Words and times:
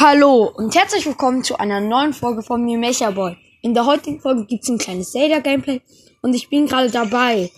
Hallo 0.00 0.44
und 0.44 0.76
herzlich 0.76 1.06
willkommen 1.06 1.42
zu 1.42 1.58
einer 1.58 1.80
neuen 1.80 2.12
Folge 2.12 2.44
von 2.44 2.64
mir, 2.64 2.78
Mecha 2.78 3.10
Boy. 3.10 3.36
In 3.62 3.74
der 3.74 3.84
heutigen 3.84 4.20
Folge 4.20 4.46
gibt 4.46 4.62
es 4.62 4.70
ein 4.70 4.78
kleines 4.78 5.10
Zelda-Gameplay 5.10 5.80
und 6.22 6.34
ich 6.34 6.48
bin 6.48 6.68
gerade 6.68 6.88
dabei, 6.88 7.50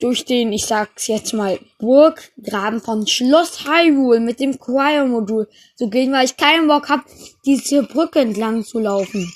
durch 0.00 0.26
den, 0.26 0.52
ich 0.52 0.66
sag's 0.66 1.06
jetzt 1.06 1.32
mal, 1.32 1.58
Burggraben 1.78 2.82
von 2.82 3.06
Schloss 3.06 3.64
Hyrule 3.64 4.20
mit 4.20 4.38
dem 4.38 4.58
Choir-Modul 4.58 5.48
zu 5.76 5.88
gehen, 5.88 6.12
weil 6.12 6.26
ich 6.26 6.36
keinen 6.36 6.68
Bock 6.68 6.90
habe, 6.90 7.04
diese 7.46 7.84
Brücke 7.84 8.18
entlang 8.18 8.62
zu 8.62 8.78
laufen. 8.78 9.32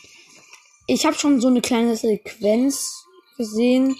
Ich 0.86 1.06
habe 1.06 1.16
schon 1.16 1.40
so 1.40 1.48
eine 1.48 1.62
kleine 1.62 1.96
Sequenz 1.96 3.02
gesehen, 3.38 3.96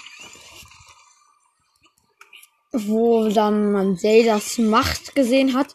wo 2.70 3.30
dann 3.30 3.72
man 3.72 3.96
Zeldas 3.96 4.58
Macht 4.58 5.14
gesehen 5.14 5.54
hat. 5.54 5.74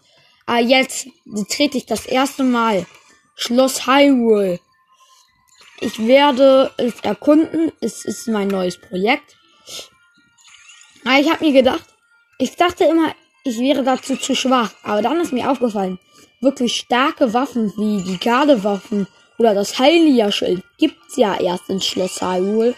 Aber 0.50 0.62
jetzt 0.62 1.08
trete 1.48 1.78
ich 1.78 1.86
das 1.86 2.08
erste 2.08 2.44
Mal 2.44 2.88
Schloss 3.36 3.86
Hyrule. 3.86 4.60
Ich 5.80 6.08
werde 6.08 6.72
es 6.78 7.02
erkunden. 7.02 7.72
Es 7.82 8.04
ist 8.04 8.28
mein 8.28 8.48
neues 8.48 8.82
Projekt. 8.82 9.38
Aber 11.06 11.20
ich 11.20 11.32
habe 11.32 11.46
mir 11.46 11.54
gedacht, 11.54 11.86
ich 12.40 12.56
dachte 12.56 12.86
immer, 12.86 13.14
ich 13.44 13.60
wäre 13.60 13.84
dazu 13.84 14.18
zu 14.18 14.36
schwach. 14.36 14.72
Aber 14.82 15.04
dann 15.04 15.22
ist 15.22 15.34
mir 15.34 15.52
aufgefallen, 15.52 16.00
wirklich 16.42 16.78
starke 16.78 17.32
Waffen 17.32 17.72
wie 17.78 18.02
die 18.02 18.18
Gardewaffen 18.18 19.06
oder 19.38 19.54
das 19.54 19.78
Heilia-Schild 19.78 20.64
gibt's 20.80 21.16
ja 21.16 21.40
erst 21.40 21.70
in 21.70 21.80
Schloss 21.80 22.24
Hyrule. 22.24 22.74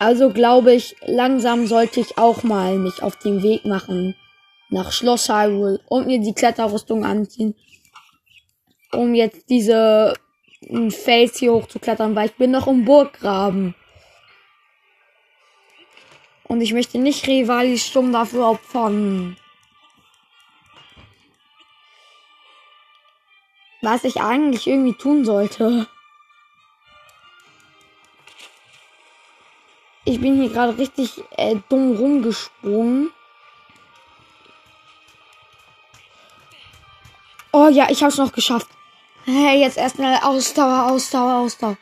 Also 0.00 0.30
glaube 0.30 0.74
ich, 0.74 0.96
langsam 1.06 1.68
sollte 1.68 2.00
ich 2.00 2.18
auch 2.18 2.42
mal 2.42 2.78
mich 2.78 3.00
auf 3.00 3.14
den 3.14 3.44
Weg 3.44 3.64
machen 3.64 4.16
nach 4.70 4.92
Schloss 4.92 5.28
Hyrule 5.28 5.80
und 5.88 6.06
mir 6.06 6.20
die 6.20 6.32
Kletterrüstung 6.32 7.04
anziehen, 7.04 7.54
um 8.92 9.14
jetzt 9.14 9.50
diese 9.50 10.14
Fels 10.90 11.38
hier 11.38 11.52
hochzuklettern, 11.52 12.14
weil 12.14 12.26
ich 12.26 12.36
bin 12.36 12.50
noch 12.50 12.66
im 12.66 12.84
Burggraben. 12.84 13.74
Und 16.44 16.60
ich 16.60 16.72
möchte 16.72 16.98
nicht 16.98 17.26
Rivalis 17.26 17.86
stumm 17.86 18.12
dafür 18.12 18.50
opfern. 18.50 19.36
Was 23.82 24.04
ich 24.04 24.20
eigentlich 24.20 24.66
irgendwie 24.66 24.94
tun 24.94 25.24
sollte. 25.24 25.86
Ich 30.04 30.20
bin 30.20 30.40
hier 30.40 30.50
gerade 30.50 30.76
richtig 30.76 31.22
äh, 31.36 31.56
dumm 31.68 31.96
rumgesprungen. 31.96 33.10
Oh 37.52 37.68
ja, 37.68 37.88
ich 37.90 38.02
hab's 38.02 38.16
noch 38.16 38.32
geschafft. 38.32 38.68
Hey, 39.24 39.60
jetzt 39.60 39.76
erstmal 39.76 40.18
Ausdauer, 40.22 40.90
Ausdauer, 40.90 41.40
Ausdauer. 41.40 41.76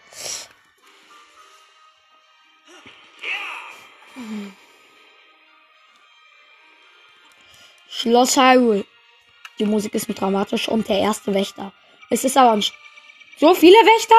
Schloss 7.88 8.36
Hyrule. 8.36 8.84
Die 9.58 9.66
Musik 9.66 9.94
ist 9.94 10.08
mit 10.08 10.20
dramatisch 10.20 10.68
und 10.68 10.88
der 10.88 10.98
erste 10.98 11.34
Wächter. 11.34 11.72
Es 12.10 12.24
ist 12.24 12.36
aber 12.36 12.52
ein 12.52 12.64
so 13.38 13.54
viele 13.54 13.76
Wächter? 13.76 14.14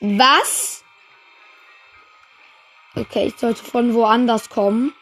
Was? 0.00 0.77
Okay, 3.00 3.28
ich 3.28 3.36
sollte 3.36 3.62
von 3.62 3.94
woanders 3.94 4.50
kommen. 4.50 4.92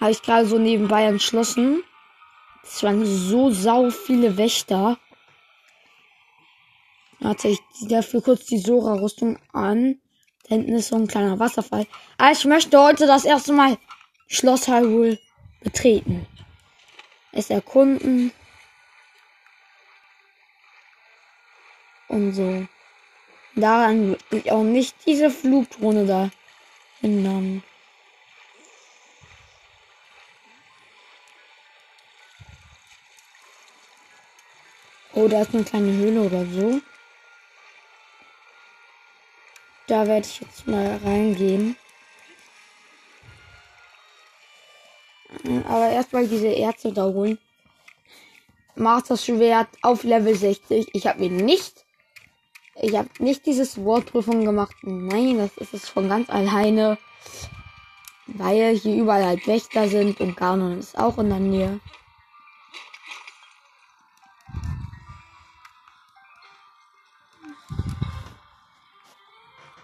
Habe 0.00 0.12
ich 0.12 0.22
gerade 0.22 0.46
so 0.46 0.58
nebenbei 0.58 1.04
entschlossen. 1.04 1.82
Es 2.62 2.82
waren 2.82 3.04
so 3.04 3.50
sau 3.50 3.90
viele 3.90 4.38
Wächter. 4.38 4.98
Warte, 7.20 7.48
ich 7.48 7.60
ziehe 7.72 7.90
dafür 7.90 8.22
kurz 8.22 8.46
die 8.46 8.58
Sora-Rüstung 8.58 9.38
an. 9.52 10.00
Da 10.44 10.54
hinten 10.54 10.72
ist 10.74 10.88
so 10.88 10.96
ein 10.96 11.06
kleiner 11.06 11.38
Wasserfall. 11.38 11.86
Aber 12.16 12.32
ich 12.32 12.44
möchte 12.46 12.80
heute 12.80 13.06
das 13.06 13.26
erste 13.26 13.52
Mal 13.52 13.76
Schloss 14.26 14.66
Hyrule 14.66 15.18
betreten. 15.60 16.26
Es 17.32 17.50
erkunden. 17.50 18.32
Und 22.08 22.32
so. 22.32 22.66
Daran 23.54 24.10
wird 24.10 24.32
mich 24.32 24.52
auch 24.52 24.62
nicht 24.62 24.94
diese 25.04 25.30
Flugdrohne 25.30 26.06
da 26.06 26.30
ändern. 27.02 27.62
Oh, 35.14 35.28
da 35.28 35.40
ist 35.40 35.54
eine 35.54 35.64
kleine 35.64 35.92
Höhle 35.92 36.20
oder 36.20 36.44
so. 36.44 36.80
Da 39.86 40.06
werde 40.06 40.26
ich 40.26 40.40
jetzt 40.40 40.66
mal 40.66 41.00
reingehen. 41.02 41.76
Aber 45.68 45.88
erstmal 45.88 46.28
diese 46.28 46.48
Erze 46.48 46.92
da 46.92 47.04
holen. 47.04 47.38
Master 48.74 49.16
Schwert 49.16 49.68
auf 49.80 50.04
Level 50.04 50.34
60. 50.34 50.88
Ich 50.92 51.06
habe 51.06 51.20
mir 51.20 51.30
nicht 51.30 51.85
ich 52.80 52.94
habe 52.96 53.08
nicht 53.18 53.46
dieses 53.46 53.82
Wortprüfung 53.82 54.44
gemacht. 54.44 54.76
Nein, 54.82 55.38
das 55.38 55.56
ist 55.56 55.74
es 55.74 55.88
von 55.88 56.08
ganz 56.08 56.28
alleine. 56.28 56.98
Weil 58.26 58.76
hier 58.76 58.96
überall 58.96 59.24
halt 59.24 59.46
Wächter 59.46 59.88
sind 59.88 60.20
und 60.20 60.36
Ganon 60.36 60.78
ist 60.78 60.98
auch 60.98 61.18
in 61.18 61.28
der 61.28 61.38
Nähe. 61.38 61.80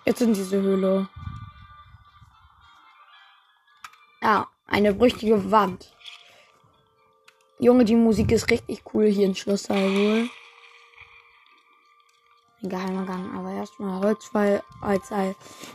Jetzt 0.05 0.21
in 0.21 0.35
diese 0.35 0.61
Höhle. 0.61 1.09
Ja, 4.21 4.49
eine 4.67 4.93
brüchige 4.93 5.51
Wand. 5.51 5.95
Junge, 7.59 7.85
die 7.85 7.95
Musik 7.95 8.33
ist 8.33 8.51
richtig 8.51 8.83
cool 8.93 9.07
hier 9.07 9.27
in 9.27 9.37
Schloss 9.37 9.69
Hyrule. 9.69 10.29
Ein 12.63 12.69
geheimer 12.69 13.07
Gang, 13.07 13.35
aber 13.37 13.51
erstmal 13.51 14.01
Holzpfeil 14.01 14.63
als. 14.81 15.11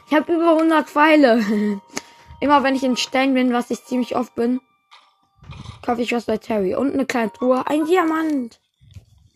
Ich 0.08 0.14
habe 0.14 0.34
über 0.34 0.52
100 0.54 0.90
Pfeile. 0.90 1.44
Immer 2.40 2.64
wenn 2.64 2.76
ich 2.76 2.84
in 2.84 2.96
Stellen 2.96 3.34
bin, 3.34 3.52
was 3.52 3.72
ich 3.72 3.84
ziemlich 3.84 4.16
oft 4.16 4.36
bin, 4.36 4.62
kaufe 5.82 6.02
ich 6.02 6.14
was 6.14 6.26
bei 6.26 6.38
Terry. 6.38 6.76
Und 6.76 6.94
eine 6.94 7.06
kleine 7.06 7.34
Truhe, 7.34 7.66
ein 7.68 7.86
Diamant. 7.86 8.60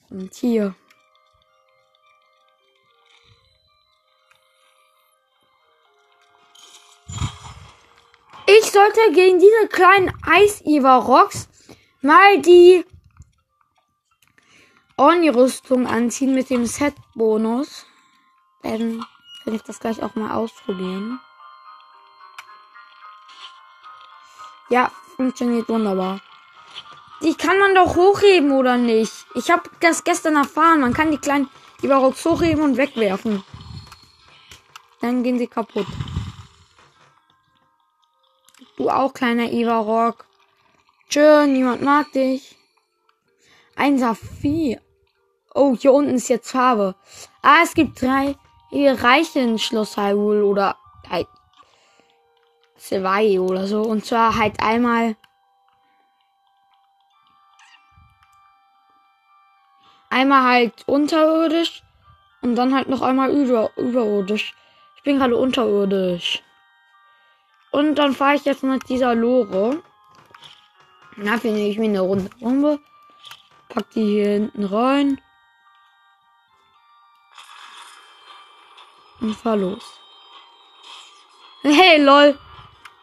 Und 0.09 0.33
hier. 0.33 0.75
Ich 8.47 8.71
sollte 8.71 8.99
gegen 9.13 9.39
diese 9.39 9.67
kleinen 9.69 10.11
Eis-Iva-Rocks 10.25 11.47
mal 12.01 12.41
die 12.41 12.83
Orni-Rüstung 15.01 15.87
anziehen 15.87 16.35
mit 16.35 16.51
dem 16.51 16.67
Set-Bonus. 16.67 17.87
Dann 18.61 19.03
werde 19.43 19.55
ich 19.55 19.63
das 19.63 19.79
gleich 19.79 20.03
auch 20.03 20.13
mal 20.13 20.35
ausprobieren. 20.35 21.19
Ja, 24.69 24.91
funktioniert 25.15 25.67
wunderbar. 25.69 26.21
Die 27.23 27.33
kann 27.33 27.57
man 27.57 27.73
doch 27.73 27.95
hochheben, 27.95 28.51
oder 28.51 28.77
nicht? 28.77 29.25
Ich 29.33 29.49
habe 29.49 29.63
das 29.79 30.03
gestern 30.03 30.35
erfahren. 30.35 30.81
Man 30.81 30.93
kann 30.93 31.09
die 31.09 31.17
kleinen 31.17 31.49
Ivarocks 31.81 32.23
hochheben 32.23 32.63
und 32.63 32.77
wegwerfen. 32.77 33.43
Dann 34.99 35.23
gehen 35.23 35.39
sie 35.39 35.47
kaputt. 35.47 35.87
Du 38.77 38.87
auch, 38.87 39.15
kleiner 39.15 39.51
Ivarok. 39.51 40.25
Tschö, 41.09 41.47
niemand 41.47 41.81
mag 41.81 42.11
dich. 42.11 42.55
Ein 43.75 43.97
Saphir. 43.97 44.79
Oh, 45.53 45.75
hier 45.75 45.93
unten 45.93 46.15
ist 46.15 46.29
jetzt 46.29 46.51
Farbe. 46.51 46.95
Ah, 47.41 47.59
es 47.63 47.73
gibt 47.73 48.01
drei 48.01 48.35
Reiche 48.71 49.39
in 49.39 49.59
Schloss 49.59 49.97
Hyrule 49.97 50.45
oder 50.45 50.77
halt 51.09 51.27
zwei 52.77 53.39
oder 53.39 53.67
so. 53.67 53.81
Und 53.81 54.05
zwar 54.05 54.37
halt 54.37 54.61
einmal 54.61 55.15
einmal 60.09 60.43
halt 60.43 60.87
unterirdisch 60.87 61.83
und 62.41 62.55
dann 62.55 62.73
halt 62.73 62.89
noch 62.89 63.01
einmal 63.01 63.31
über, 63.31 63.71
überirdisch. 63.75 64.55
Ich 64.97 65.03
bin 65.03 65.17
gerade 65.17 65.35
unterirdisch. 65.35 66.43
Und 67.71 67.95
dann 67.95 68.13
fahre 68.13 68.35
ich 68.35 68.45
jetzt 68.45 68.63
mit 68.63 68.87
dieser 68.89 69.15
Lore. 69.15 69.81
Dafür 71.17 71.51
nehme 71.51 71.69
ich 71.69 71.77
mir 71.77 71.85
eine 71.85 72.01
runde 72.01 72.29
Bombe. 72.39 72.79
Pack 73.69 73.89
die 73.91 74.03
hier 74.03 74.29
hinten 74.29 74.65
rein. 74.65 75.21
Und 79.21 79.35
fahr 79.35 79.55
los. 79.55 79.99
Hey, 81.61 82.01
lol. 82.01 82.37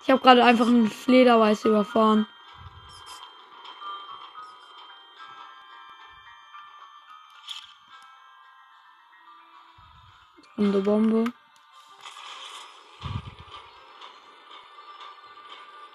Ich 0.02 0.10
habe 0.10 0.20
gerade 0.20 0.44
einfach 0.44 0.66
einen 0.66 0.90
Flederweiß 0.90 1.64
überfahren. 1.64 2.26
Runde 10.56 10.80
Bombe. 10.80 11.24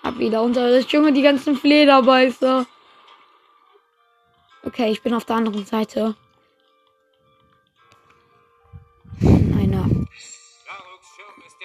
Hab 0.04 0.18
wieder 0.20 0.42
unter 0.42 0.70
das 0.70 0.90
Junge 0.90 1.12
die 1.12 1.22
ganzen 1.22 1.58
Flederbeißer. 1.58 2.66
Okay, 4.64 4.90
ich 4.90 5.02
bin 5.02 5.14
auf 5.14 5.26
der 5.26 5.36
anderen 5.36 5.66
Seite. 5.66 6.16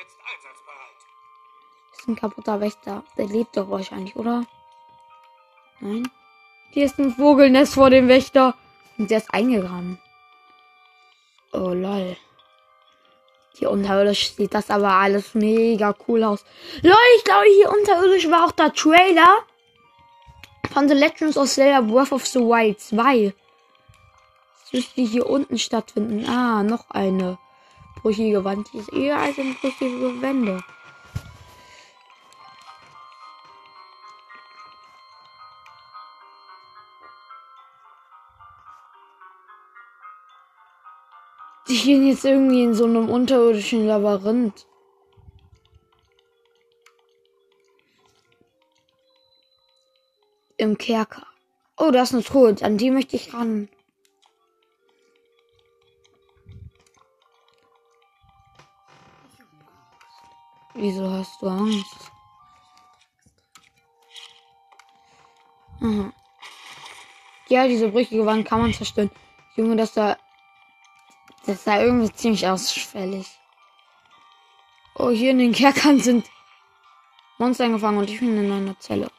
Jetzt 0.00 0.18
einsatzbereit. 0.20 0.98
Ist 1.96 2.08
ein 2.08 2.16
kaputter 2.16 2.60
Wächter. 2.60 3.04
Der 3.16 3.26
lebt 3.26 3.56
doch 3.56 3.70
wahrscheinlich, 3.70 4.14
oder? 4.16 4.44
Nein. 5.80 6.08
Hier 6.70 6.84
ist 6.84 6.98
ein 6.98 7.12
Vogelnest 7.12 7.74
vor 7.74 7.90
dem 7.90 8.08
Wächter. 8.08 8.54
Und 8.96 9.10
der 9.10 9.18
ist 9.18 9.32
eingegraben. 9.32 9.98
Oh 11.52 11.72
lol. 11.72 12.16
Hier 13.54 13.70
unterirdisch 13.70 14.34
sieht 14.34 14.54
das 14.54 14.70
aber 14.70 14.92
alles 14.92 15.34
mega 15.34 15.94
cool 16.06 16.22
aus. 16.22 16.44
Leute, 16.82 16.96
ich 17.16 17.24
glaube, 17.24 17.46
hier 17.56 17.70
unterirdisch 17.70 18.30
war 18.30 18.44
auch 18.44 18.52
der 18.52 18.72
Trailer 18.72 19.38
von 20.72 20.88
The 20.88 20.94
Legends 20.94 21.36
of 21.36 21.48
Zelda 21.48 21.80
Breath 21.80 22.12
of 22.12 22.26
the 22.26 22.40
Wild 22.40 22.80
2. 22.80 23.34
Das 24.60 24.72
müsste 24.72 25.00
hier 25.00 25.28
unten 25.28 25.58
stattfinden. 25.58 26.28
Ah, 26.28 26.62
noch 26.62 26.90
eine 26.90 27.38
brüchige 28.02 28.44
Wand. 28.44 28.72
Die 28.72 28.78
ist 28.78 28.92
eher 28.92 29.18
als 29.18 29.38
eine 29.38 29.54
brüchige 29.54 30.20
Wände. 30.20 30.62
Die 41.68 41.76
gehen 41.76 42.06
jetzt 42.06 42.24
irgendwie 42.24 42.64
in 42.64 42.74
so 42.74 42.84
einem 42.84 43.10
unterirdischen 43.10 43.86
Labyrinth. 43.86 44.66
Im 50.56 50.78
Kerker. 50.78 51.26
Oh, 51.76 51.90
da 51.90 52.02
ist 52.02 52.14
eine 52.14 52.24
Truhe. 52.24 52.56
An 52.62 52.78
die 52.78 52.90
möchte 52.90 53.16
ich 53.16 53.34
ran. 53.34 53.68
Wieso 60.80 61.10
hast 61.10 61.42
du 61.42 61.48
Angst? 61.48 62.12
Aha. 65.80 66.12
Ja, 67.48 67.66
diese 67.66 67.88
brüchige 67.88 68.24
Wand 68.24 68.46
kann 68.46 68.60
man 68.60 68.72
zerstören. 68.72 69.10
Junge, 69.56 69.74
dass 69.74 69.92
da 69.94 70.16
das 71.46 71.64
sah 71.64 71.80
irgendwie 71.80 72.12
ziemlich 72.12 72.46
ausfällig. 72.46 73.26
Oh, 74.94 75.10
hier 75.10 75.32
in 75.32 75.38
den 75.38 75.52
Kerkern 75.52 75.98
sind 75.98 76.30
Monster 77.38 77.64
eingefangen 77.64 77.98
und 77.98 78.08
ich 78.08 78.20
bin 78.20 78.38
in 78.38 78.52
einer 78.52 78.78
Zelle. 78.78 79.10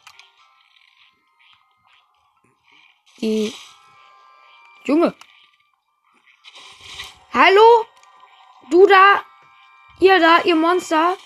Die 3.20 3.54
Junge. 4.86 5.14
Hallo? 7.34 7.86
Du 8.72 8.88
da? 8.88 9.24
Ihr 10.00 10.20
da, 10.22 10.40
ihr 10.44 10.56
Monster? 10.56 11.18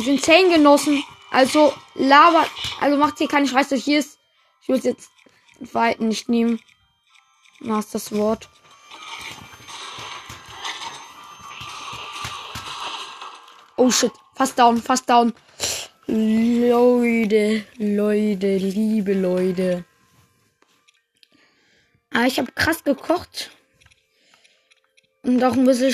Wir 0.00 0.06
sind 0.06 0.24
Zehngenossen. 0.24 1.04
Also 1.30 1.74
labert. 1.94 2.50
Also 2.80 2.96
macht 2.96 3.18
hier 3.18 3.28
keine 3.28 3.46
Scheiße. 3.46 3.76
Hier 3.76 3.98
ist. 3.98 4.18
Ich 4.62 4.68
will 4.70 4.80
jetzt 4.82 5.10
weit 5.74 6.00
nicht 6.00 6.30
nehmen. 6.30 6.58
Was 7.60 7.90
das 7.90 8.10
Wort. 8.12 8.48
Oh 13.76 13.90
shit. 13.90 14.12
Fast 14.36 14.58
down, 14.58 14.80
fast 14.80 15.10
down. 15.10 15.34
Leute, 16.06 17.66
Leute, 17.76 18.56
liebe 18.56 19.12
Leute. 19.12 19.84
Ah, 22.10 22.24
ich 22.24 22.38
habe 22.38 22.50
krass 22.52 22.84
gekocht. 22.84 23.50
Und 25.22 25.44
auch 25.44 25.52
ein 25.52 25.66
bisschen 25.66 25.92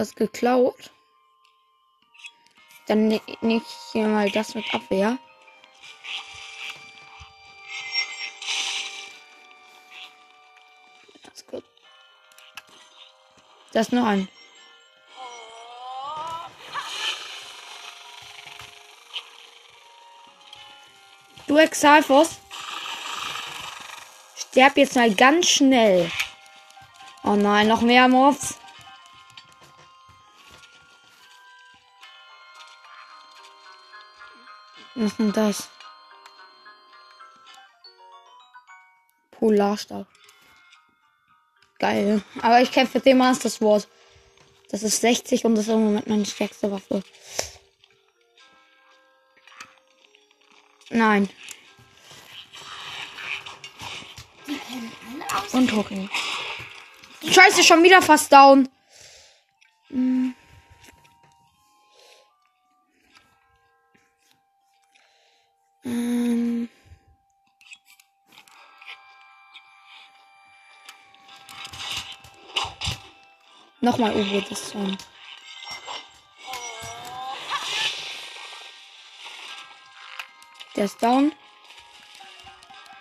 was 0.00 0.14
geklaut. 0.14 0.90
Dann 2.86 3.08
nehme 3.08 3.20
ich 3.42 3.62
hier 3.92 4.06
mal 4.08 4.30
das 4.30 4.54
mit 4.54 4.64
Abwehr. 4.74 5.18
Das 13.72 13.86
ist 13.86 13.92
noch 13.92 14.06
ein. 14.06 14.28
Du 21.46 21.56
Exalfos. 21.58 22.38
Sterb 24.34 24.76
jetzt 24.76 24.96
mal 24.96 25.14
ganz 25.14 25.48
schnell. 25.48 26.10
Oh 27.22 27.36
nein, 27.36 27.68
noch 27.68 27.82
mehr 27.82 28.08
Mobs. 28.08 28.59
Was 35.00 35.12
ist 35.12 35.18
denn 35.18 35.32
das? 35.32 35.70
Polarstab. 39.30 40.06
Geil. 41.78 42.22
Aber 42.42 42.60
ich 42.60 42.70
kämpfe 42.70 42.98
mit 42.98 43.06
dem 43.06 43.16
Master 43.16 43.48
Sword. 43.48 43.88
Das 44.68 44.82
ist 44.82 45.00
60 45.00 45.46
und 45.46 45.54
das 45.54 45.68
ist 45.68 45.72
im 45.72 45.84
Moment 45.84 46.06
meine 46.06 46.26
stärkste 46.26 46.70
Waffe. 46.70 47.02
Nein. 50.90 51.30
Und 55.52 55.72
Hockey. 55.72 56.10
Scheiße, 57.26 57.64
schon 57.64 57.82
wieder 57.82 58.02
fast 58.02 58.30
down. 58.30 58.68
Hm. 59.88 60.34
Ähm. 65.90 66.68
Nochmal 73.80 74.14
U-Boot 74.14 74.50
ist 74.50 74.72
schon. 74.72 74.96
Der 80.76 80.84
ist 80.84 81.02
down. 81.02 81.32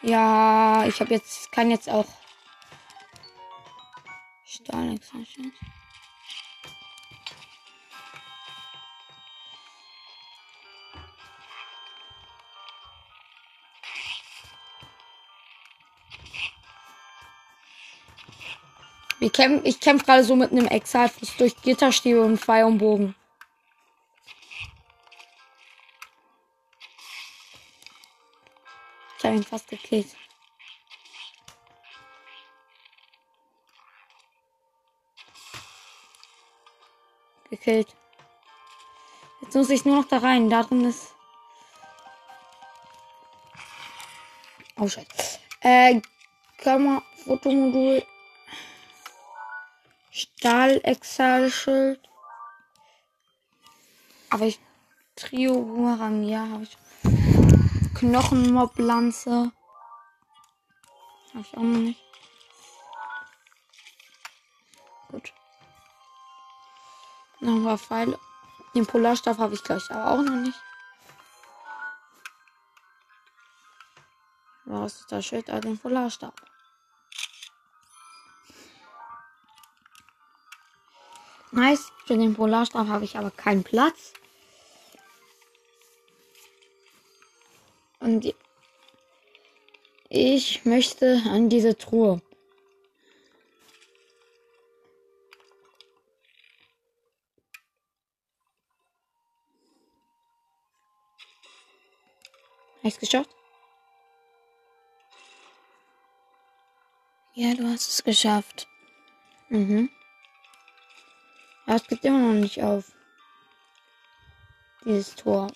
Ja, 0.02 0.86
ich 0.88 1.00
habe 1.00 1.14
jetzt, 1.14 1.52
kann 1.52 1.70
jetzt 1.70 1.90
auch 1.90 2.08
Stahl 4.46 4.96
Extensions. 4.96 5.54
Wir 19.20 19.30
kämpfen, 19.30 19.66
ich 19.66 19.80
kämpfe 19.82 20.06
gerade 20.06 20.24
so 20.24 20.36
mit 20.36 20.52
einem 20.52 20.68
Exalfus 20.68 21.36
durch 21.36 21.56
Gitterstäbe 21.62 22.22
und 22.22 22.38
Pfeil 22.38 22.64
und 22.64 22.78
Bogen. 22.78 23.16
Ich 29.18 29.26
habe 29.26 29.36
ihn 29.36 29.44
fast 29.44 29.68
gekillt. 29.68 30.16
Gekillt. 37.50 37.94
Jetzt 39.42 39.56
muss 39.56 39.70
ich 39.70 39.84
nur 39.84 39.98
noch 39.98 40.08
da 40.08 40.20
rein. 40.20 40.50
Da 40.50 40.64
drin 40.64 40.86
ist. 40.86 41.14
Oh, 44.78 44.88
Scheiße. 44.88 45.40
Äh, 45.60 46.00
Kamera, 46.58 47.04
Fotomodul. 47.26 48.06
Stahl-Exal-Schild. 50.20 52.00
Aber 54.30 54.46
ich. 54.46 54.60
Trio 55.16 55.54
Boomerang, 55.62 56.24
ja, 56.24 56.48
habe 56.48 56.64
ich. 56.64 56.78
Knochenmob-Lanze. 57.96 59.52
Habe 61.34 61.42
ich 61.42 61.58
auch 61.58 61.62
noch 61.62 61.80
nicht. 61.80 62.02
Noch 67.42 67.56
ein 67.56 67.64
paar 67.64 67.78
Pfeile. 67.78 68.20
Den 68.76 68.86
Polarstab 68.86 69.38
habe 69.38 69.54
ich 69.54 69.64
gleich 69.64 69.90
aber 69.90 70.12
auch 70.12 70.22
noch 70.22 70.36
nicht. 70.36 70.62
Was 74.66 75.00
ist 75.00 75.12
das 75.12 75.26
Schild? 75.26 75.50
Ah, 75.50 75.60
den 75.60 75.78
Polarstab. 75.78 76.49
Nice. 81.52 81.92
Für 82.06 82.18
den 82.18 82.36
Polarstab 82.36 82.88
habe 82.88 83.06
ich 83.06 83.18
aber 83.18 83.32
keinen 83.32 83.64
Platz. 83.64 84.14
Und 88.00 88.34
ich 90.10 90.66
möchte 90.66 91.22
an 91.26 91.50
diese 91.50 91.78
Truhe. 91.78 92.22
Hast 102.84 102.98
du 102.98 103.00
geschafft? 103.02 103.30
Ja, 107.34 107.54
du 107.54 107.64
hast 107.68 107.88
es 107.90 108.04
geschafft. 108.04 108.68
Mhm. 109.50 109.90
Aber 111.70 111.76
es 111.76 111.88
geht 111.88 112.04
immer 112.04 112.18
noch 112.18 112.34
nicht 112.34 112.64
auf. 112.64 112.94
Dieses 114.84 115.14
Tor. 115.14 115.54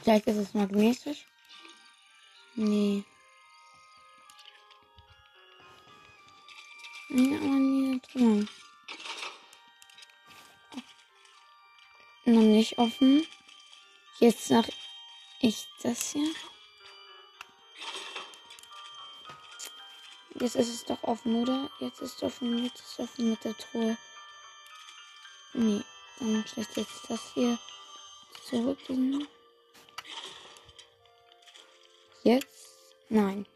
Vielleicht 0.00 0.28
ist 0.28 0.36
es 0.36 0.54
magnetisch. 0.54 1.26
Nee. 2.54 3.02
Nee, 7.08 7.36
aber 7.36 7.46
nie 7.46 8.00
drin. 8.12 8.48
Noch 12.26 12.42
nicht 12.42 12.78
offen. 12.78 13.26
Jetzt 14.20 14.48
nach 14.52 14.68
ich 15.40 15.66
das 15.82 16.12
hier. 16.12 16.30
Jetzt 20.38 20.54
ist 20.54 20.68
es 20.68 20.84
doch 20.84 21.02
offen, 21.02 21.34
oder? 21.34 21.68
Jetzt 21.80 22.00
ist 22.02 22.14
es 22.18 22.22
offen, 22.22 22.62
jetzt 22.62 22.78
ist 22.78 22.92
es 22.92 23.00
offen 23.00 23.30
mit 23.30 23.42
der 23.42 23.56
Truhe. 23.56 23.96
Nee, 25.58 25.82
dann 26.18 26.44
schlecht 26.46 26.76
jetzt 26.76 27.08
das 27.08 27.32
hier 27.32 27.58
zurückgehen. 28.44 29.26
Jetzt? 32.24 32.68
Nein. 33.08 33.46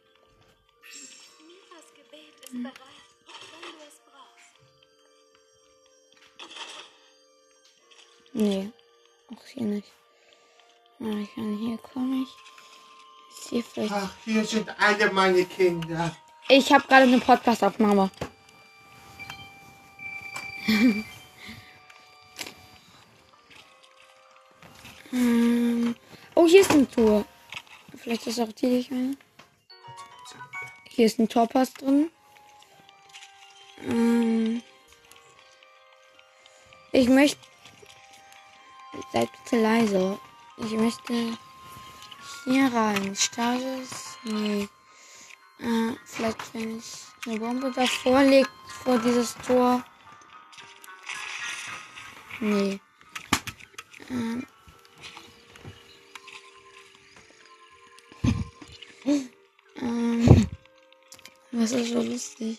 Nee, 8.33 8.73
auch 9.31 9.47
hier 9.53 9.63
nicht. 9.65 9.93
Ah, 11.01 11.05
ich 11.21 11.35
kann 11.35 11.59
hier 11.59 11.77
komme 11.77 12.23
ich. 12.23 12.29
Ist 13.37 13.51
hier 13.51 13.63
vielleicht. 13.63 13.93
Ach, 13.93 14.11
hier 14.25 14.43
sind 14.47 14.71
alle 14.81 15.13
meine 15.13 15.45
Kinder. 15.45 16.17
Ich 16.49 16.73
habe 16.73 16.89
gerade 16.89 17.03
eine 17.03 17.21
Podcast-Aufnahme. 17.21 18.11
ähm, 25.13 25.95
oh, 26.35 26.47
hier 26.47 26.61
ist 26.61 26.71
ein 26.71 26.91
Tor. 26.91 27.25
Vielleicht 27.97 28.27
ist 28.27 28.41
auch 28.41 28.53
die, 28.53 28.67
die 28.67 28.79
ich 28.79 28.91
meine. 28.91 29.17
Hier 30.89 31.07
ist 31.07 31.19
ein 31.19 31.29
Torpass 31.29 31.73
drin. 31.75 32.11
Ähm, 33.83 34.63
ich 36.93 37.09
möchte. 37.09 37.39
Seid 39.13 39.31
bitte 39.45 39.63
leise. 39.63 40.19
Ich 40.59 40.73
möchte 40.73 41.39
hier 42.45 42.73
rein. 42.73 43.15
Stasis? 43.17 44.19
Nee. 44.25 44.69
Äh, 45.59 45.95
vielleicht, 46.05 46.55
wenn 46.55 46.79
ich 46.79 46.85
eine 47.27 47.39
Bombe 47.39 47.71
davor 47.71 48.23
lege, 48.23 48.49
vor 48.83 48.99
dieses 48.99 49.37
Tor. 49.47 49.85
Nee. 52.41 52.81
Ähm. 54.09 54.47
Ähm. 59.05 60.47
Was 61.53 61.73
ist 61.73 61.93
so 61.93 62.03
lustig? 62.03 62.59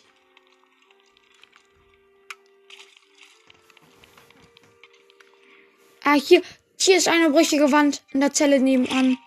Ah, 6.03 6.13
hier. 6.13 6.41
Hier 6.79 6.97
ist 6.97 7.07
eine 7.07 7.29
brüchige 7.29 7.71
Wand 7.71 8.01
in 8.11 8.21
der 8.21 8.33
Zelle 8.33 8.59
nebenan. 8.59 9.17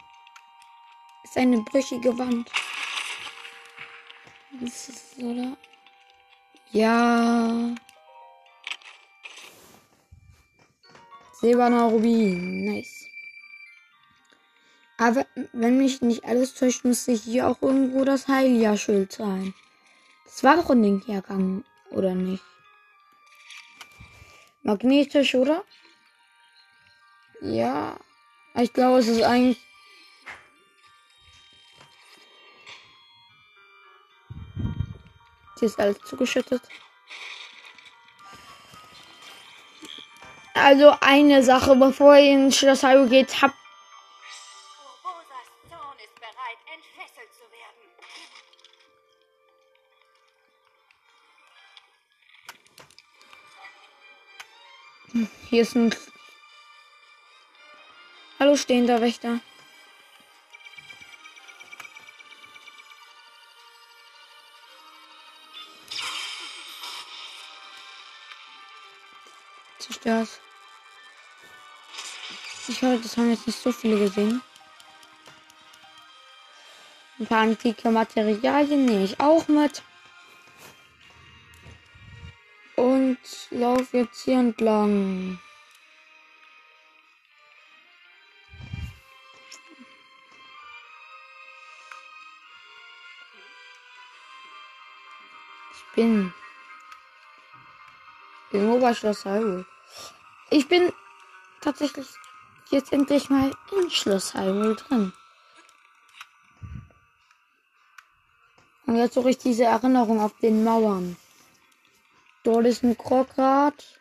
Ist 1.23 1.37
eine 1.37 1.63
brüchige 1.63 2.19
Wand. 2.19 2.51
Das 4.61 4.89
ist, 4.89 5.19
oder? 5.19 5.57
Ja. 6.73 7.75
Silberner 11.41 11.85
Rubin. 11.85 12.65
Nice. 12.65 13.04
Aber 14.97 15.27
wenn 15.53 15.79
mich 15.79 16.03
nicht 16.03 16.25
alles 16.25 16.55
täuscht, 16.55 16.85
müsste 16.85 17.13
hier 17.13 17.49
auch 17.49 17.61
irgendwo 17.61 18.05
das 18.05 18.29
Heilia-Schild 18.29 19.13
sein. 19.13 19.55
Das 20.25 20.45
war 20.45 20.57
doch 20.57 20.71
in 20.71 20.83
den 20.83 21.01
Hergang, 21.01 21.65
oder 21.91 22.15
nicht? 22.15 22.43
Magnetisch, 24.63 25.35
oder? 25.35 25.65
Ja. 27.41 27.97
Ich 28.55 28.73
glaube, 28.73 29.01
es 29.01 29.09
ist 29.09 29.23
eigentlich. 29.23 29.59
Hier 35.59 35.69
ist 35.69 35.79
alles 35.79 35.99
zugeschüttet. 36.05 36.63
Also 40.55 40.95
eine 41.01 41.43
Sache, 41.43 41.75
bevor 41.75 42.17
ihr 42.17 42.33
in 42.33 42.53
Schloss 42.53 42.85
Hyrule 42.85 43.09
geht, 43.09 43.43
habt 43.43 43.57
hier 55.55 55.63
ist 55.63 55.77
ein 55.77 55.95
Hallo 58.41 58.57
stehender 58.57 59.01
Wächter. 59.01 59.39
Zerstört. 69.79 70.29
Ich 72.67 72.83
höre, 72.83 72.99
das 72.99 73.17
haben 73.17 73.31
jetzt 73.31 73.47
nicht 73.47 73.63
so 73.63 73.71
viele 73.71 73.97
gesehen. 73.97 74.43
Ein 77.21 77.27
paar 77.29 77.43
antike 77.43 77.93
Materialien 77.93 78.87
nehme 78.87 79.05
ich 79.05 79.21
auch 79.21 79.47
mit. 79.47 79.85
Und 82.75 83.19
laufe 83.51 83.99
jetzt 83.99 84.25
hier 84.25 84.41
entlang. 84.41 85.39
Bin 95.95 96.33
irgendwo 98.53 98.79
bei 98.79 98.95
Schloss 98.95 99.25
Hyrule. 99.25 99.67
Ich 100.51 100.69
bin 100.69 100.93
tatsächlich 101.61 102.07
jetzt 102.71 102.93
endlich 102.93 103.31
mal 103.31 103.51
in 103.73 103.91
Schloss 103.91 104.35
Hyrule 104.35 104.77
drin. 104.77 105.13
Und 108.87 108.97
jetzt 108.97 109.15
suche 109.15 109.31
ich 109.31 109.39
diese 109.39 109.65
Erinnerung 109.65 110.21
auf 110.21 110.39
den 110.39 110.63
Mauern. 110.63 111.17
Dort 112.43 112.67
ist 112.67 112.83
ein 112.85 112.97
Krograd. 112.97 114.01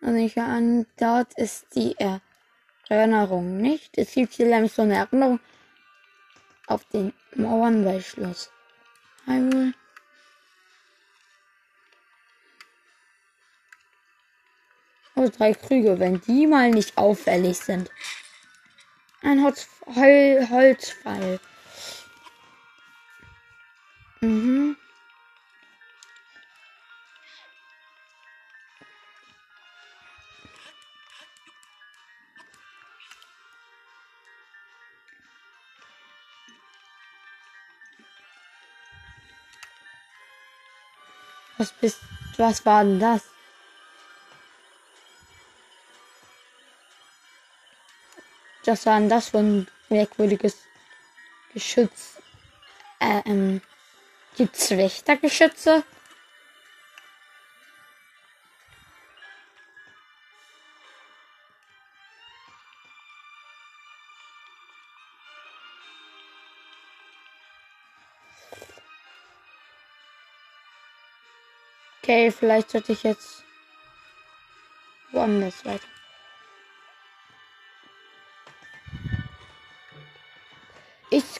Und 0.00 0.16
ich 0.16 0.36
an, 0.38 0.86
dort 0.96 1.38
ist 1.38 1.66
die 1.76 1.94
Erinnerung 2.88 3.58
nicht. 3.58 3.96
Es 3.98 4.14
gibt 4.14 4.32
hier 4.32 4.46
nämlich 4.46 4.72
so 4.72 4.82
eine 4.82 4.96
Erinnerung 4.96 5.38
auf 6.66 6.84
den 6.86 7.12
Mauern 7.36 7.84
bei 7.84 8.00
Schloss 8.00 8.50
Hyrule. 9.26 9.74
und 15.22 15.38
drei 15.38 15.54
Krüge, 15.54 15.98
wenn 15.98 16.20
die 16.20 16.46
mal 16.46 16.70
nicht 16.70 16.96
auffällig 16.98 17.58
sind. 17.58 17.90
Ein 19.22 19.42
Holz 19.42 19.68
Hol 19.86 20.48
Holzfall. 20.50 21.40
Mhm. 24.20 24.76
Was 41.58 41.72
bist, 41.74 42.00
was 42.38 42.66
war 42.66 42.82
denn 42.82 42.98
das? 42.98 43.31
Was 48.64 48.86
war 48.86 49.00
das 49.08 49.30
für 49.30 49.38
ein 49.38 49.66
merkwürdiges 49.88 50.56
Geschütz? 51.52 52.18
Äh, 53.00 53.22
ähm. 53.26 53.60
Gibt's 54.34 54.70
Wächtergeschütze? 54.70 55.84
Okay, 72.02 72.32
vielleicht 72.32 72.70
sollte 72.70 72.92
ich 72.92 73.02
jetzt 73.02 73.44
woanders 75.12 75.64
weiter. 75.66 75.86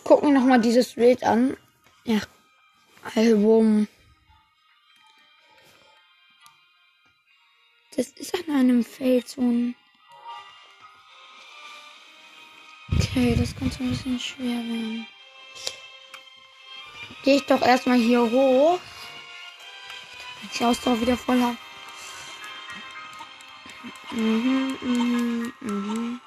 Ich 0.02 0.08
gucke 0.08 0.26
mir 0.26 0.32
noch 0.32 0.44
mal 0.44 0.60
dieses 0.60 0.94
Bild 0.94 1.22
an. 1.22 1.56
Ja, 2.02 2.20
Album. 3.14 3.86
Das 7.96 8.08
ist 8.08 8.34
an 8.34 8.56
einem 8.56 8.84
Felsen. 8.84 9.76
Okay, 12.92 13.36
das 13.38 13.54
könnte 13.54 13.84
ein 13.84 13.90
bisschen 13.90 14.18
schwer 14.18 14.56
werden. 14.56 15.06
Gehe 17.22 17.36
ich 17.36 17.46
doch 17.46 17.62
erstmal 17.62 17.98
hier 17.98 18.28
hoch. 18.28 18.80
Ich 20.52 20.64
Ausdauer 20.64 21.00
wieder 21.00 21.16
voll 21.16 21.40
habe. 21.40 21.56
Mhm, 24.10 24.76
mhm, 24.82 25.52
mhm. 25.60 26.20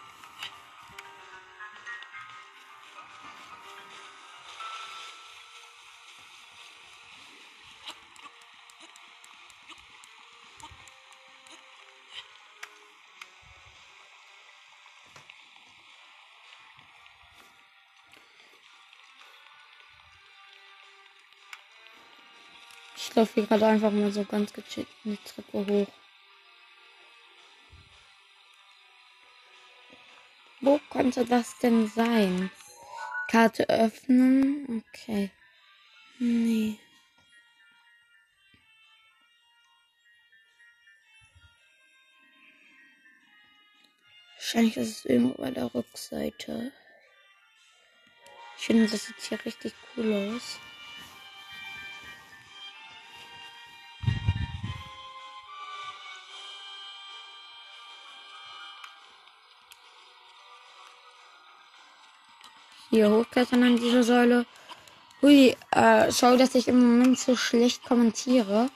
Ich 23.15 23.17
laufe 23.17 23.35
hier 23.35 23.47
gerade 23.47 23.67
einfach 23.67 23.91
mal 23.91 24.11
so 24.11 24.25
ganz 24.25 24.51
gechillt 24.51 24.89
eine 25.05 25.17
Treppe 25.23 25.65
hoch. 25.65 25.87
Wo 30.59 30.81
könnte 30.89 31.23
das 31.23 31.57
denn 31.59 31.87
sein? 31.87 32.51
Karte 33.29 33.69
öffnen. 33.69 34.83
Okay. 34.89 35.31
Nee. 36.19 36.77
Wahrscheinlich 44.35 44.75
ist 44.75 44.89
es 44.89 45.05
irgendwo 45.05 45.41
bei 45.41 45.51
der 45.51 45.73
Rückseite. 45.73 46.73
Ich 48.57 48.65
finde, 48.65 48.87
das 48.87 49.05
sieht 49.05 49.21
hier 49.21 49.45
richtig 49.45 49.73
cool 49.95 50.35
aus. 50.35 50.59
Hier 62.95 63.11
hochklettern 63.11 63.61
an 63.61 63.75
diese 63.75 64.05
Säule. 64.05 64.45
Hui, 65.21 65.53
äh, 65.71 66.09
schau, 66.13 66.37
dass 66.37 66.55
ich 66.55 66.69
im 66.69 66.79
Moment 66.79 67.19
so 67.19 67.35
schlecht 67.35 67.83
kommentiere. 67.83 68.69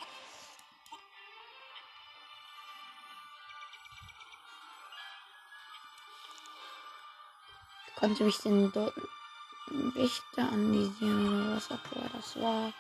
Konnte 7.96 8.26
mich 8.26 8.40
den 8.40 8.74
Wächter 8.74 10.52
anvisieren 10.52 11.42
oder 11.42 11.56
was 11.56 11.72
auch 11.72 11.80
immer 11.96 12.10
das 12.12 12.42
war. 12.42 12.74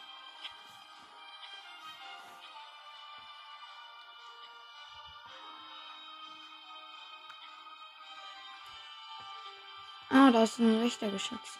Ah, 10.11 10.31
da 10.31 10.43
ist 10.43 10.57
ein 10.57 10.81
Wächtergeschütz. 10.81 11.59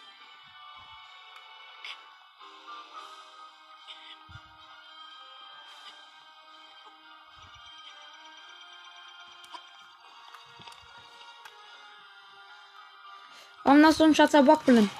Warum 13.62 13.84
hast 13.84 14.00
du 14.00 14.04
einen 14.04 14.14
Schatzer 14.16 14.42
Bockblin? 14.42 14.90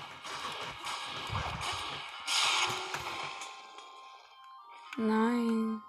Nein. 4.96 5.82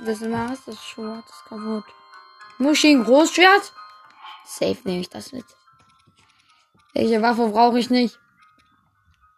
Das 0.00 0.20
war's, 0.22 0.64
das 0.64 0.84
Schwert 0.84 1.28
ist 1.28 1.44
kaputt. 1.44 1.84
Muschi 2.58 2.92
ein 2.92 3.04
Großschwert? 3.04 3.72
Safe 4.44 4.78
nehme 4.84 5.02
ich 5.02 5.10
das 5.10 5.30
mit. 5.32 5.46
Welche 6.96 7.20
Waffe 7.20 7.48
brauche 7.48 7.78
ich 7.78 7.90
nicht? 7.90 8.18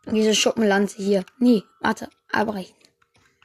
Diese 0.06 0.32
Schuppenlanze 0.32 1.02
hier. 1.02 1.24
Nee, 1.40 1.64
warte, 1.80 2.08
abbrechen. 2.30 2.76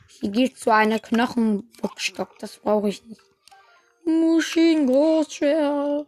Hier 0.07 0.29
gibt 0.29 0.59
so 0.59 0.69
eine 0.69 0.99
Knochenbuckstock. 0.99 2.37
Das 2.37 2.57
brauche 2.57 2.89
ich 2.89 3.03
nicht. 3.05 3.21
Muschi 4.05 4.75
ein 4.75 4.85
Großschwert. 4.85 6.07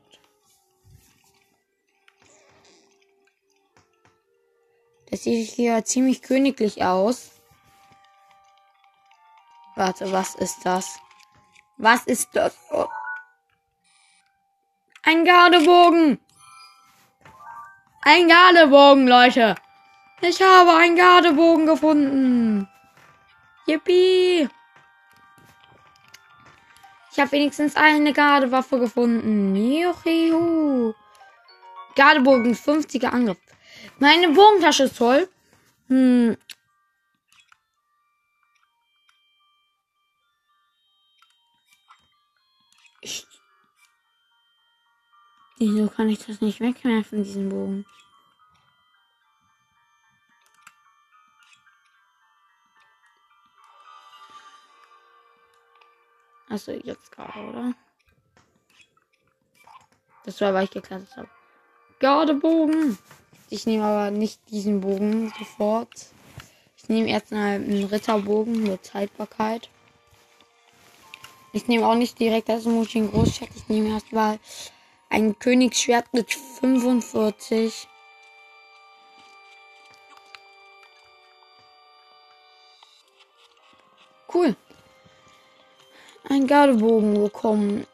Das 5.09 5.23
sieht 5.23 5.49
hier 5.49 5.83
ziemlich 5.83 6.21
königlich 6.21 6.83
aus. 6.83 7.31
Warte, 9.75 10.11
was 10.11 10.35
ist 10.35 10.63
das? 10.63 10.99
Was 11.77 12.05
ist 12.05 12.29
das? 12.35 12.55
Ein 15.01 15.25
Gardebogen! 15.25 16.19
Ein 18.07 18.27
Gardebogen, 18.27 19.07
Leute! 19.07 19.55
Ich 20.21 20.39
habe 20.39 20.75
einen 20.75 20.95
Gardebogen 20.95 21.65
gefunden! 21.65 22.67
Yippie! 23.65 24.47
Ich 27.11 27.19
habe 27.19 27.31
wenigstens 27.31 27.75
eine 27.75 28.13
Gardewaffe 28.13 28.77
gefunden. 28.77 29.55
Juhu! 29.55 30.93
Gardebogen, 31.95 32.53
50er 32.53 33.07
Angriff. 33.07 33.39
Meine 33.97 34.29
Bogentasche 34.29 34.83
ist 34.83 34.99
toll. 34.99 35.27
Hm. 35.87 36.37
Wieso 45.57 45.87
kann 45.87 46.09
ich 46.09 46.19
das 46.25 46.41
nicht 46.41 46.59
wegwerfen, 46.59 47.23
diesen 47.23 47.49
Bogen? 47.49 47.85
Achso, 56.49 56.71
jetzt 56.71 57.11
gerade, 57.11 57.39
oder? 57.39 57.73
Das 60.25 60.41
war, 60.41 60.53
weil 60.53 60.65
ich 60.65 60.71
geklettert 60.71 61.15
habe. 61.15 61.29
Gardebogen. 61.99 62.97
Ich 63.49 63.65
nehme 63.65 63.85
aber 63.85 64.11
nicht 64.11 64.39
diesen 64.49 64.81
Bogen 64.81 65.33
sofort. 65.37 66.07
Ich 66.77 66.89
nehme 66.89 67.09
erst 67.09 67.31
mal 67.31 67.55
einen 67.55 67.85
Ritterbogen 67.85 68.63
mit 68.63 68.93
Haltbarkeit. 68.93 69.69
Ich 71.53 71.67
nehme 71.67 71.87
auch 71.87 71.95
nicht 71.95 72.19
direkt 72.19 72.49
das 72.49 72.65
Mushin 72.65 73.09
Großschwert. 73.09 73.51
Ich 73.55 73.69
nehme 73.69 73.89
erst 73.89 74.11
mal 74.11 74.39
ein 75.09 75.37
Königsschwert 75.39 76.13
mit 76.13 76.33
45. 76.33 77.87
Cool. 84.33 84.55
Ein 86.27 86.47
Gardebogen 86.47 87.13
bekommen. 87.13 87.87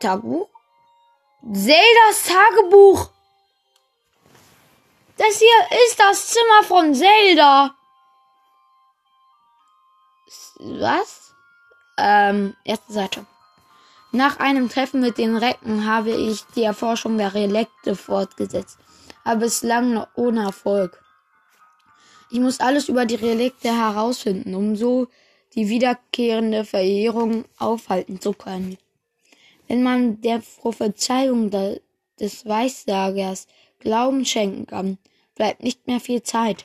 Tagebuch? 0.00 0.48
Zeldas 1.52 2.24
Tagebuch. 2.24 3.10
Das 5.16 5.38
hier 5.38 5.78
ist 5.86 5.98
das 5.98 6.26
Zimmer 6.28 6.62
von 6.64 6.94
Zelda. 6.94 7.74
Was? 10.58 11.34
Ähm, 11.98 12.56
erste 12.64 12.92
Seite. 12.92 13.26
Nach 14.16 14.38
einem 14.38 14.70
Treffen 14.70 15.02
mit 15.02 15.18
den 15.18 15.36
Recken 15.36 15.86
habe 15.86 16.10
ich 16.10 16.40
die 16.54 16.62
Erforschung 16.62 17.18
der 17.18 17.34
Relikte 17.34 17.94
fortgesetzt, 17.94 18.78
aber 19.24 19.40
bislang 19.40 19.92
noch 19.92 20.08
ohne 20.14 20.44
Erfolg. 20.44 21.04
Ich 22.30 22.40
muss 22.40 22.60
alles 22.60 22.88
über 22.88 23.04
die 23.04 23.16
Relikte 23.16 23.68
herausfinden, 23.68 24.54
um 24.54 24.74
so 24.74 25.08
die 25.54 25.68
wiederkehrende 25.68 26.64
Verehrung 26.64 27.44
aufhalten 27.58 28.18
zu 28.18 28.32
können. 28.32 28.78
Wenn 29.68 29.82
man 29.82 30.22
der 30.22 30.40
Prophezeiung 30.62 31.50
de 31.50 31.82
des 32.18 32.46
Weissagers 32.46 33.46
Glauben 33.80 34.24
schenken 34.24 34.66
kann, 34.66 34.96
bleibt 35.34 35.62
nicht 35.62 35.86
mehr 35.86 36.00
viel 36.00 36.22
Zeit. 36.22 36.64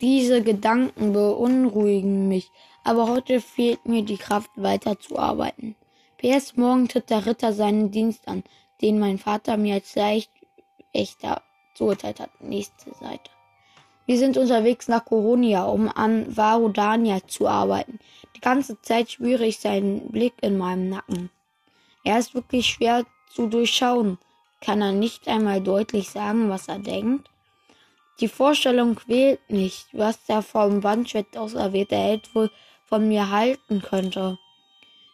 Diese 0.00 0.44
Gedanken 0.44 1.12
beunruhigen 1.12 2.28
mich, 2.28 2.52
aber 2.84 3.08
heute 3.08 3.40
fehlt 3.40 3.86
mir 3.86 4.02
die 4.02 4.18
Kraft 4.18 4.50
weiterzuarbeiten. 4.56 5.76
PS 6.18 6.56
morgen 6.56 6.88
tritt 6.88 7.10
der 7.10 7.26
Ritter 7.26 7.52
seinen 7.52 7.90
Dienst 7.90 8.28
an, 8.28 8.44
den 8.80 8.98
mein 8.98 9.18
Vater 9.18 9.56
mir 9.56 9.74
als 9.74 9.94
leicht 9.94 10.30
echter 10.92 11.42
zugeteilt 11.74 12.20
hat. 12.20 12.30
Nächste 12.40 12.94
Seite. 12.94 13.30
Wir 14.06 14.18
sind 14.18 14.36
unterwegs 14.36 14.88
nach 14.88 15.04
Coronia, 15.04 15.64
um 15.64 15.88
an 15.88 16.36
Varudania 16.36 17.26
zu 17.26 17.46
arbeiten. 17.46 18.00
Die 18.36 18.40
ganze 18.40 18.80
Zeit 18.82 19.10
spüre 19.10 19.46
ich 19.46 19.58
seinen 19.58 20.10
Blick 20.10 20.34
in 20.42 20.58
meinem 20.58 20.88
Nacken. 20.88 21.30
Er 22.04 22.18
ist 22.18 22.34
wirklich 22.34 22.66
schwer 22.66 23.04
zu 23.32 23.46
durchschauen. 23.46 24.18
Kann 24.60 24.82
er 24.82 24.92
nicht 24.92 25.28
einmal 25.28 25.60
deutlich 25.60 26.10
sagen, 26.10 26.50
was 26.50 26.68
er 26.68 26.78
denkt? 26.78 27.30
Die 28.20 28.28
Vorstellung 28.28 28.96
quält 28.96 29.40
mich, 29.48 29.86
was 29.92 30.24
der 30.26 30.42
vom 30.42 30.80
Bandschwert 30.80 31.36
auserwählte 31.36 31.96
Held 31.96 32.34
wohl 32.34 32.50
von 32.92 33.08
mir 33.08 33.30
halten 33.30 33.80
könnte. 33.80 34.38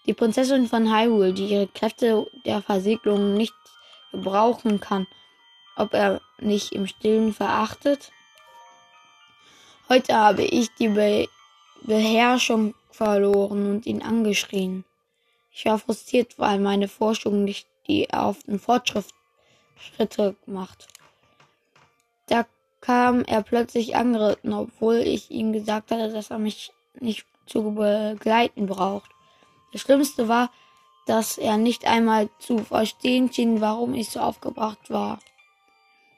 Die 0.06 0.12
Prinzessin 0.12 0.66
von 0.66 0.92
Hyrule, 0.92 1.32
die 1.32 1.46
ihre 1.46 1.68
Kräfte 1.68 2.26
der 2.44 2.60
Versiegelung 2.60 3.34
nicht 3.34 3.54
gebrauchen 4.10 4.80
kann, 4.80 5.06
ob 5.76 5.94
er 5.94 6.20
nicht 6.40 6.72
im 6.72 6.88
Stillen 6.88 7.32
verachtet? 7.32 8.10
Heute 9.88 10.16
habe 10.16 10.42
ich 10.42 10.74
die 10.74 10.88
Be 10.88 11.28
Beherrschung 11.82 12.74
verloren 12.90 13.70
und 13.70 13.86
ihn 13.86 14.02
angeschrien. 14.02 14.84
Ich 15.52 15.64
war 15.64 15.78
frustriert, 15.78 16.36
weil 16.36 16.58
meine 16.58 16.88
Forschung 16.88 17.44
nicht 17.44 17.68
die 17.86 18.06
erhofften 18.06 18.58
Fortschritte 18.58 20.34
macht. 20.46 20.88
Da 22.26 22.44
kam 22.80 23.22
er 23.22 23.44
plötzlich 23.44 23.94
angeritten, 23.94 24.52
obwohl 24.52 24.96
ich 24.96 25.30
ihm 25.30 25.52
gesagt 25.52 25.92
hatte, 25.92 26.12
dass 26.12 26.32
er 26.32 26.40
mich 26.40 26.72
nicht 26.98 27.24
zu 27.48 27.74
begleiten 27.74 28.66
braucht. 28.66 29.11
Das 29.72 29.80
Schlimmste 29.80 30.28
war, 30.28 30.50
dass 31.06 31.38
er 31.38 31.56
nicht 31.56 31.87
einmal 31.87 32.28
zu 32.38 32.58
verstehen 32.58 33.32
schien, 33.32 33.61
warum 33.61 33.94
ich 33.94 34.11
so 34.11 34.20
aufgebracht 34.20 34.90
war. 34.90 35.18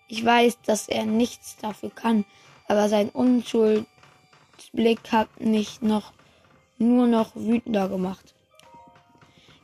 Ich 0.09 0.25
weiß, 0.25 0.61
dass 0.63 0.89
er 0.89 1.07
nichts 1.07 1.57
dafür 1.59 1.91
kann, 1.91 2.25
aber 2.67 2.89
sein 2.89 3.09
Unschuldsblick 3.11 5.13
hat 5.13 5.41
mich 5.41 5.81
noch 5.81 6.13
nur 6.79 7.07
noch 7.07 7.31
wütender 7.35 7.89
gemacht. 7.89 8.35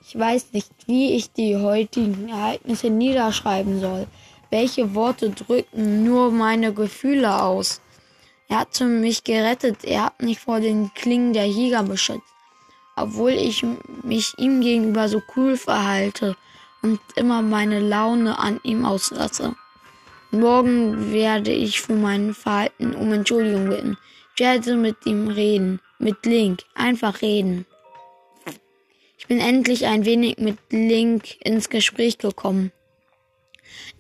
Ich 0.09 0.17
weiß 0.17 0.53
nicht, 0.53 0.71
wie 0.87 1.17
ich 1.17 1.33
die 1.33 1.57
heutigen 1.57 2.29
Ereignisse 2.29 2.91
niederschreiben 2.91 3.81
soll. 3.81 4.07
Welche 4.51 4.95
Worte 4.95 5.31
drücken 5.31 6.05
nur 6.05 6.31
meine 6.31 6.73
Gefühle 6.73 7.43
aus? 7.43 7.81
Er 8.49 8.61
hat 8.61 8.81
mich 8.81 9.25
gerettet, 9.25 9.85
er 9.85 10.05
hat 10.05 10.23
mich 10.23 10.39
vor 10.39 10.61
den 10.61 10.93
Klingen 10.95 11.33
der 11.33 11.47
Jäger 11.47 11.83
beschützt. 11.83 12.23
Obwohl 12.95 13.33
ich 13.33 13.65
mich 14.03 14.35
ihm 14.39 14.61
gegenüber 14.61 15.09
so 15.09 15.23
cool 15.37 15.57
verhalte 15.57 16.37
und 16.83 17.01
immer 17.17 17.43
meine 17.43 17.81
Laune 17.81 18.39
an 18.39 18.61
ihm 18.63 18.85
auslasse. 18.85 19.55
Morgen 20.31 21.13
werde 21.13 21.53
ich 21.53 21.81
für 21.81 21.95
mein 21.95 22.35
Verhalten 22.35 22.95
um 22.95 23.13
Entschuldigung 23.13 23.69
bitten. 23.69 23.99
Ich 24.35 24.41
werde 24.41 24.77
mit 24.77 25.05
ihm 25.07 25.29
reden. 25.29 25.81
Mit 25.99 26.27
Link. 26.27 26.63
Einfach 26.75 27.23
reden. 27.23 27.67
Ich 29.19 29.27
bin 29.27 29.41
endlich 29.41 29.87
ein 29.87 30.05
wenig 30.05 30.39
mit 30.39 30.59
Link 30.71 31.41
ins 31.45 31.69
Gespräch 31.69 32.19
gekommen. 32.19 32.71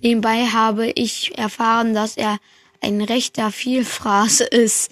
Nebenbei 0.00 0.46
habe 0.46 0.90
ich 0.90 1.36
erfahren, 1.36 1.94
dass 1.94 2.16
er 2.16 2.38
ein 2.86 3.02
rechter 3.02 3.50
Vielfraß 3.50 4.40
ist. 4.40 4.90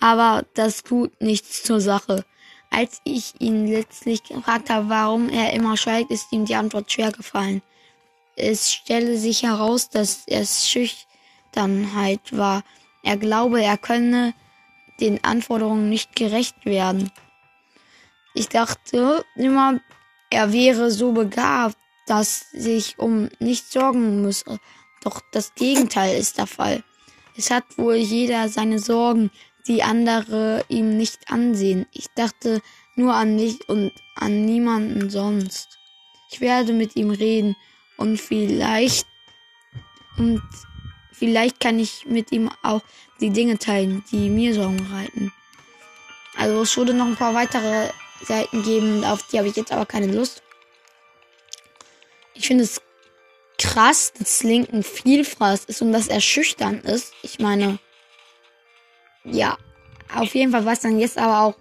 Aber 0.00 0.44
das 0.54 0.82
tut 0.82 1.20
nichts 1.20 1.62
zur 1.62 1.80
Sache. 1.80 2.24
Als 2.70 3.00
ich 3.04 3.40
ihn 3.40 3.66
letztlich 3.66 4.22
gefragt 4.24 4.70
habe, 4.70 4.88
warum 4.88 5.28
er 5.30 5.52
immer 5.52 5.76
schweigt, 5.76 6.10
ist 6.10 6.32
ihm 6.32 6.44
die 6.44 6.56
Antwort 6.56 6.92
schwer 6.92 7.12
gefallen. 7.12 7.62
Es 8.36 8.72
stelle 8.72 9.16
sich 9.16 9.44
heraus, 9.44 9.88
dass 9.88 10.24
es 10.26 10.68
Schüchternheit 10.68 12.36
war. 12.36 12.62
Er 13.02 13.16
glaube, 13.16 13.62
er 13.62 13.78
könne 13.78 14.34
den 15.00 15.22
Anforderungen 15.24 15.88
nicht 15.88 16.14
gerecht 16.14 16.64
werden. 16.64 17.10
Ich 18.34 18.48
dachte 18.48 19.24
immer, 19.36 19.80
er 20.30 20.52
wäre 20.52 20.90
so 20.90 21.12
begabt, 21.12 21.76
dass 22.06 22.50
sich 22.50 22.98
um 22.98 23.28
nichts 23.38 23.72
sorgen 23.72 24.22
müsse. 24.22 24.58
Doch 25.02 25.20
das 25.32 25.54
Gegenteil 25.54 26.18
ist 26.18 26.38
der 26.38 26.46
Fall. 26.46 26.84
Es 27.38 27.52
hat 27.52 27.78
wohl 27.78 27.94
jeder 27.94 28.48
seine 28.48 28.80
Sorgen, 28.80 29.30
die 29.68 29.84
andere 29.84 30.64
ihm 30.68 30.96
nicht 30.96 31.30
ansehen. 31.30 31.86
Ich 31.92 32.08
dachte 32.16 32.60
nur 32.96 33.14
an 33.14 33.36
mich 33.36 33.68
und 33.68 33.92
an 34.16 34.44
niemanden 34.44 35.08
sonst. 35.08 35.78
Ich 36.32 36.40
werde 36.40 36.72
mit 36.72 36.96
ihm 36.96 37.10
reden 37.10 37.54
und 37.96 38.20
vielleicht 38.20 39.06
und 40.16 40.42
vielleicht 41.12 41.60
kann 41.60 41.78
ich 41.78 42.06
mit 42.06 42.32
ihm 42.32 42.50
auch 42.64 42.82
die 43.20 43.30
Dinge 43.30 43.56
teilen, 43.56 44.02
die 44.10 44.30
mir 44.30 44.52
Sorgen 44.52 44.78
bereiten. 44.88 45.32
Also 46.36 46.62
es 46.62 46.76
würde 46.76 46.92
noch 46.92 47.06
ein 47.06 47.14
paar 47.14 47.34
weitere 47.34 47.90
Seiten 48.20 48.64
geben, 48.64 49.04
auf 49.04 49.22
die 49.28 49.38
habe 49.38 49.46
ich 49.46 49.54
jetzt 49.54 49.70
aber 49.70 49.86
keine 49.86 50.12
Lust. 50.12 50.42
Ich 52.34 52.48
finde 52.48 52.64
es 52.64 52.80
krass, 53.58 54.12
dass 54.18 54.42
Link 54.42 54.72
ein 54.72 54.82
Vielfraß 54.82 55.64
ist 55.66 55.82
und 55.82 55.92
dass 55.92 56.08
er 56.08 56.20
schüchtern 56.20 56.80
ist. 56.80 57.12
Ich 57.22 57.38
meine, 57.38 57.78
ja, 59.24 59.58
auf 60.14 60.34
jeden 60.34 60.52
Fall 60.52 60.64
weiß 60.64 60.80
dann 60.80 60.98
jetzt 60.98 61.18
aber 61.18 61.40
auch, 61.40 61.54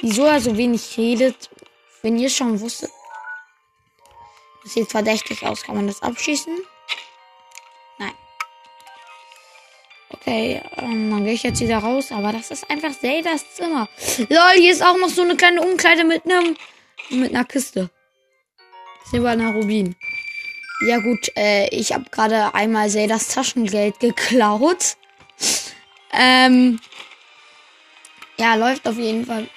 wieso 0.00 0.24
er 0.24 0.40
so 0.40 0.56
wenig 0.56 0.96
redet. 0.98 1.50
Wenn 2.02 2.18
ihr 2.18 2.30
schon 2.30 2.60
wusstet, 2.60 2.90
das 4.62 4.74
sieht 4.74 4.90
verdächtig 4.90 5.44
aus. 5.44 5.62
Kann 5.62 5.76
man 5.76 5.86
das 5.86 6.02
abschießen? 6.02 6.56
Nein. 7.98 8.12
Okay, 10.10 10.62
ähm, 10.76 11.10
dann 11.10 11.24
gehe 11.24 11.34
ich 11.34 11.42
jetzt 11.44 11.60
wieder 11.60 11.78
raus. 11.78 12.10
Aber 12.10 12.32
das 12.32 12.50
ist 12.50 12.68
einfach 12.68 12.92
Zeldas 12.98 13.44
Zimmer. 13.54 13.88
Lol, 14.28 14.56
hier 14.56 14.72
ist 14.72 14.84
auch 14.84 14.96
noch 14.98 15.08
so 15.08 15.22
eine 15.22 15.36
kleine 15.36 15.62
Umkleide 15.62 16.04
mit 16.04 16.24
einem 16.24 16.56
mit 17.10 17.34
einer 17.34 17.44
Kiste. 17.44 17.90
Silberner 19.10 19.54
Rubin. 19.54 19.96
Ja 20.84 20.98
gut, 20.98 21.30
äh, 21.36 21.68
ich 21.68 21.92
habe 21.92 22.10
gerade 22.10 22.54
einmal 22.54 22.90
Zeldas 22.90 23.28
Taschengeld 23.28 24.00
geklaut. 24.00 24.96
ähm, 26.12 26.80
ja, 28.36 28.56
läuft 28.56 28.88
auf 28.88 28.96
jeden 28.96 29.24
Fall 29.24 29.48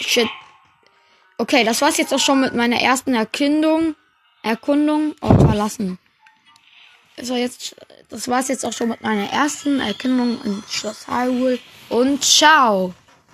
Shit. 0.00 0.28
Okay, 1.38 1.64
das 1.64 1.80
war's 1.80 1.96
jetzt 1.96 2.14
auch 2.14 2.20
schon 2.20 2.40
mit 2.40 2.54
meiner 2.54 2.80
ersten 2.80 3.14
Erkundung. 3.14 3.96
Erkundung. 4.42 5.14
Oh, 5.20 5.34
verlassen. 5.38 5.98
So, 7.20 7.36
jetzt, 7.36 7.74
das 8.14 8.28
war's 8.28 8.46
jetzt 8.46 8.64
auch 8.64 8.72
schon 8.72 8.90
mit 8.90 9.02
meiner 9.02 9.28
ersten 9.32 9.80
Erkundung 9.80 10.38
in 10.44 10.62
Schloss 10.70 11.08
Hyrule. 11.08 11.58
Und 11.88 12.22
ciao. 12.22 12.94